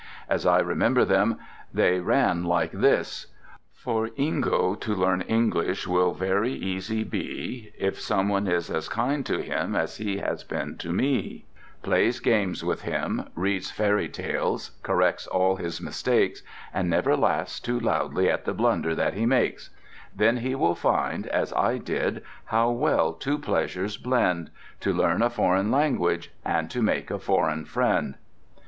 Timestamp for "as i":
0.27-0.57, 21.27-21.77